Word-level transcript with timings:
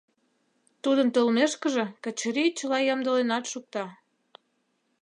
Тудын 0.83 1.07
толмешкыже 1.15 1.85
Качырий 2.03 2.51
чыла 2.57 2.79
ямдыленат 2.93 3.45
шукта. 3.51 3.85